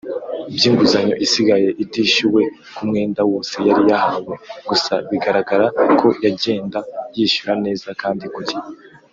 [0.55, 2.41] By’inguzanyo isigaye itishyuwe
[2.75, 4.33] ku mwenda wose yari yahawe
[4.67, 5.65] gusa bigaragara
[5.99, 6.79] ko yagenda
[7.15, 8.65] yishyura neza kandi kugihe.